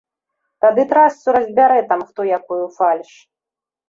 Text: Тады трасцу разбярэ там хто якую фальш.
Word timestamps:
Тады 0.63 0.85
трасцу 0.93 1.35
разбярэ 1.37 1.81
там 1.91 2.01
хто 2.07 2.25
якую 2.39 2.57
фальш. 2.79 3.11